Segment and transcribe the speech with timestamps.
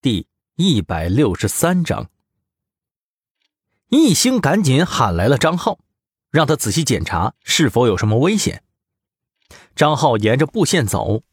[0.00, 2.08] 第一百六十三章，
[3.88, 5.80] 一兴赶紧喊来了张浩，
[6.30, 8.62] 让他仔细检查是否有什么危险。
[9.74, 11.24] 张浩沿着布线走，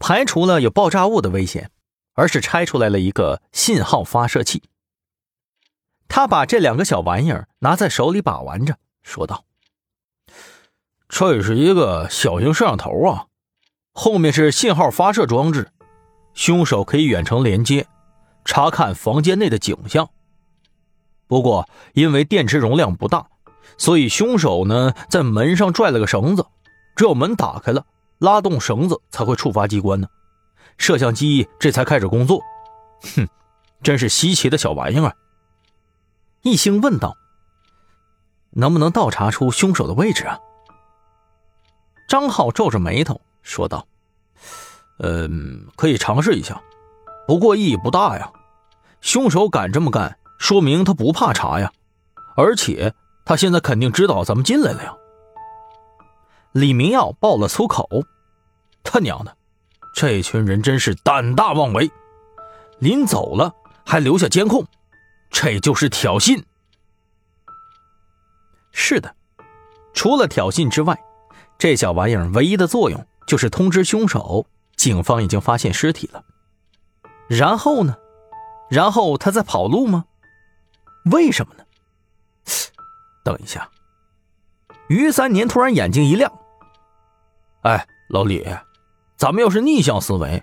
[0.00, 1.70] 排除了有爆炸物的危险，
[2.14, 4.64] 而是拆出来了一个信号发射器。
[6.08, 9.44] 他把这两个小玩意儿拿在手里把玩着，说道
[11.08, 13.28] ：“这是一个小型摄像头啊，
[13.92, 15.70] 后面是信号发射装置，
[16.34, 17.86] 凶手可以远程连接。”
[18.44, 20.08] 查看房间内的景象。
[21.26, 23.26] 不过，因为电池容量不大，
[23.76, 26.46] 所以凶手呢在门上拽了个绳子，
[26.96, 27.84] 只有门打开了，
[28.18, 30.08] 拉动绳子才会触发机关呢。
[30.78, 32.40] 摄像机这才开始工作。
[33.14, 33.28] 哼，
[33.82, 35.14] 真是稀奇的小玩意儿。
[36.42, 37.16] 一兴问道
[38.50, 40.38] ：“能不能倒查出凶手的位置啊？”
[42.08, 43.86] 张浩皱着眉头说道
[45.00, 46.62] ：“嗯，可以尝试一下，
[47.28, 48.32] 不过意义不大呀。”
[49.00, 51.70] 凶手敢这么干，说明他不怕查呀，
[52.36, 52.92] 而且
[53.24, 54.92] 他现在肯定知道咱们进来了呀。
[56.50, 57.88] 李明耀爆了粗口
[58.82, 59.36] ：“他娘的，
[59.94, 61.88] 这群人真是胆大妄为！
[62.80, 63.54] 临走了
[63.84, 64.66] 还留下监控，
[65.30, 66.42] 这就是挑衅。”
[68.72, 69.14] 是的，
[69.94, 70.98] 除了挑衅之外，
[71.56, 74.44] 这小玩意儿唯一的作用就是通知凶手，
[74.76, 76.24] 警方已经发现尸体了。
[77.28, 77.96] 然后呢？
[78.70, 80.04] 然后他在跑路吗？
[81.10, 81.64] 为什么呢？
[83.24, 83.68] 等一下，
[84.88, 86.30] 于三年突然眼睛一亮。
[87.62, 88.46] 哎，老李，
[89.16, 90.42] 咱们要是逆向思维，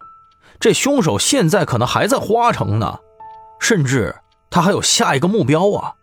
[0.59, 2.99] 这凶手现在可能还在花城呢，
[3.59, 4.15] 甚至
[4.49, 5.95] 他还有下一个目标啊！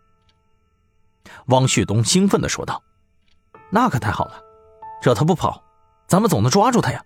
[1.47, 2.83] 汪旭东兴奋的说道
[3.71, 4.41] ：“那可太好了，
[5.01, 5.63] 只要他不跑，
[6.07, 7.05] 咱们总能抓住他呀！”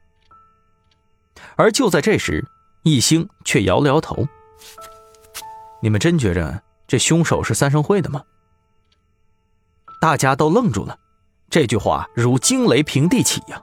[1.57, 2.47] 而就在这时，
[2.87, 4.25] 一兴却摇了摇头。
[5.83, 8.23] 你们真觉着这凶手是三生会的吗？
[10.01, 10.97] 大家都愣住了，
[11.51, 13.61] 这句话如惊雷平地起呀！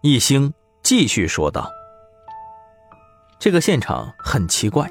[0.00, 1.70] 一兴继续说道
[3.38, 4.90] ：“这个现场很奇怪，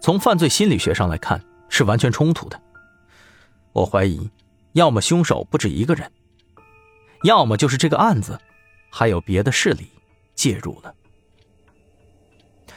[0.00, 2.58] 从犯罪心理学上来看是完全冲突的。
[3.74, 4.30] 我怀疑，
[4.72, 6.10] 要么凶手不止一个人，
[7.24, 8.40] 要么就是这个案子
[8.90, 9.86] 还有别的势力
[10.34, 10.94] 介入了。”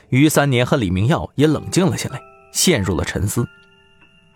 [0.10, 2.22] 于三年和李明耀也冷静了下来。
[2.52, 3.46] 陷入了沉思，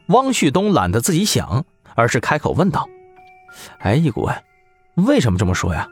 [0.08, 1.66] 汪旭东懒得自己想，
[1.96, 2.86] 而是开口问道
[3.80, 4.30] ：“哎，一谷，
[4.96, 5.88] 为什么这么说呀？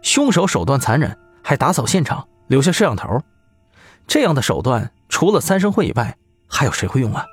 [0.00, 3.20] 凶手手段残忍，还打扫现场，留下摄像头，
[4.06, 6.16] 这样的手段，除了三生会以外，
[6.46, 7.26] 还有谁会用啊？”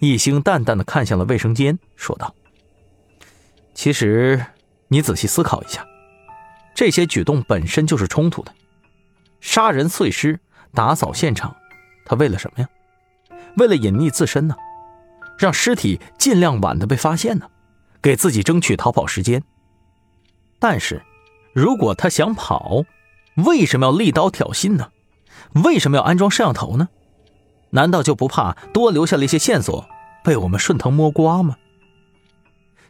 [0.00, 2.34] 一星淡淡的看向了卫生间，说道
[3.74, 4.42] ：“其实，
[4.88, 5.86] 你仔细思考一下，
[6.74, 8.54] 这些举动本身就是冲突的，
[9.40, 10.40] 杀人碎尸，
[10.74, 11.54] 打扫现场。”
[12.04, 12.68] 他为了什么呀？
[13.56, 14.56] 为了隐匿自身呢，
[15.38, 17.48] 让尸体尽量晚的被发现呢，
[18.00, 19.42] 给自己争取逃跑时间。
[20.58, 21.02] 但是，
[21.52, 22.84] 如果他想跑，
[23.46, 24.90] 为什么要立刀挑衅呢？
[25.64, 26.88] 为什么要安装摄像头呢？
[27.70, 29.86] 难道就不怕多留下了一些线索
[30.24, 31.56] 被我们顺藤摸瓜吗？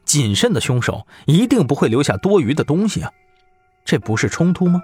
[0.05, 3.13] 谨慎的凶手一定不会留下多余的东西啊，
[3.85, 4.81] 这不是冲突吗？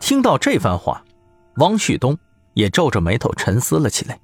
[0.00, 1.04] 听到这番话，
[1.56, 2.18] 王旭东。
[2.54, 4.18] 也皱着眉头沉思了起来。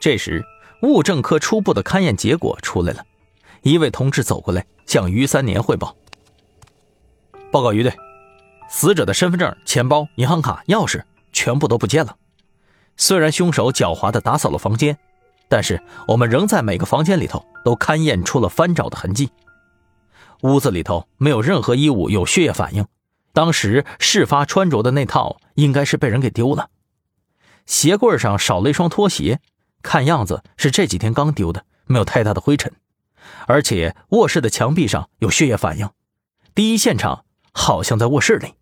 [0.00, 0.42] 这时，
[0.80, 3.04] 物证科初步的勘验结果出来了，
[3.60, 5.94] 一位同志走过来向于三年汇报
[7.52, 7.92] ：“报告于队，
[8.70, 12.16] 死者的身份证、钱包、银行卡、钥匙全部都不见了。
[12.96, 14.96] 虽然凶手狡猾的打扫了房间，
[15.46, 19.28] 但是我们仍在每个房间里头都勘验出了翻找的痕迹。
[20.40, 22.86] 屋子里头没有任何衣物有血液反应，
[23.38, 26.70] 当时事发穿着的那套应该是被人给丢了。”
[27.66, 29.40] 鞋柜上少了一双拖鞋，
[29.80, 32.72] 看样子是这几天刚丢的，没有太大的灰尘。
[33.46, 35.88] 而且卧室的墙壁上有血液反应，
[36.52, 38.54] 第一现场好像在卧室里。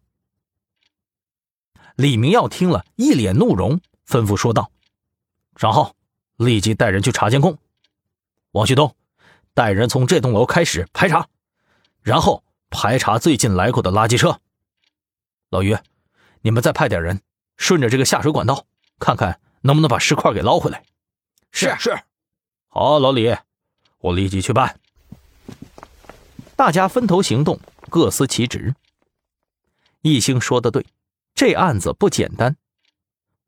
[1.95, 4.71] 李明耀听了一脸怒容，吩咐说道
[5.57, 5.95] ：“张浩，
[6.37, 7.57] 立即带人去查监控。
[8.51, 8.95] 王旭东，
[9.55, 11.29] 带人从这栋楼开始排查，
[12.03, 14.39] 然后排查最近来过的垃圾车。
[15.51, 15.77] 老于，
[16.43, 17.21] 你们再派点人，
[17.57, 18.67] 顺着这个下水管道。”
[18.99, 20.83] 看看能不能把尸块给捞回来。
[21.53, 21.99] 是是，
[22.69, 23.37] 好，老李，
[23.99, 24.81] 我立即去办。
[26.57, 27.61] 大家分头行动，
[27.91, 28.75] 各司其职。
[30.01, 30.87] 易兴说的对，
[31.35, 32.57] 这案子不简单。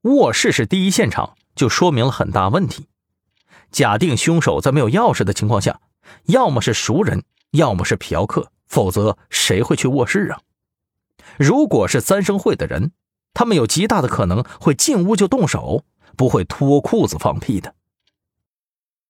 [0.02, 2.86] 卧室是第一现场，就说明了很大问题。
[3.70, 5.80] 假定凶手在没有钥匙的情况下，
[6.24, 10.40] 要么是熟人，要么是嫖客，否则谁会去卧室啊？
[11.38, 12.92] 如果是三生会的人。
[13.34, 15.84] 他们有极大的可能会进屋就动手，
[16.16, 17.72] 不会脱裤子放屁的。